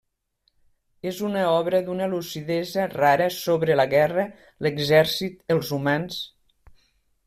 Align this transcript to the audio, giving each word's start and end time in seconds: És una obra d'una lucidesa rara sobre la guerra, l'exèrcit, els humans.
És 1.11 1.19
una 1.27 1.43
obra 1.57 1.81
d'una 1.91 2.07
lucidesa 2.15 2.87
rara 2.95 3.29
sobre 3.39 3.79
la 3.79 3.89
guerra, 3.95 4.27
l'exèrcit, 4.67 5.41
els 5.59 5.75
humans. 5.79 6.23